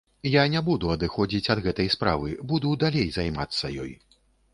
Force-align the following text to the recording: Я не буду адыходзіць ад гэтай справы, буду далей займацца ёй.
Я 0.35 0.43
не 0.51 0.61
буду 0.69 0.85
адыходзіць 0.93 1.51
ад 1.53 1.61
гэтай 1.65 1.91
справы, 1.95 2.31
буду 2.53 2.73
далей 2.85 3.07
займацца 3.19 3.73
ёй. 3.85 3.93